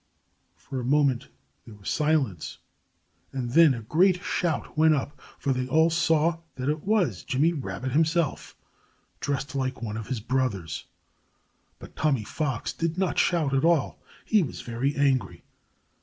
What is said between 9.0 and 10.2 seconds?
dressed like one of his